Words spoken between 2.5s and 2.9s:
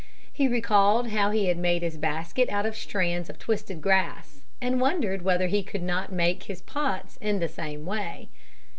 of